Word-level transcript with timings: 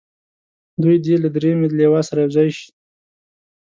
دوی 0.81 0.95
دې 1.05 1.15
له 1.23 1.29
دریمې 1.35 1.67
لواء 1.77 2.03
سره 2.09 2.19
یو 2.23 2.31
ځای 2.35 2.49
شي. 2.57 2.67